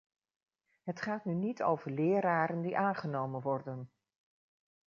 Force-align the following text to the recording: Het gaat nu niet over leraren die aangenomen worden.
Het 0.83 1.01
gaat 1.01 1.25
nu 1.25 1.33
niet 1.33 1.63
over 1.63 1.91
leraren 1.91 2.61
die 2.61 2.77
aangenomen 2.77 3.41
worden. 3.41 3.91